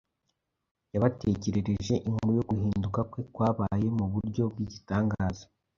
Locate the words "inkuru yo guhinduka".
2.07-2.99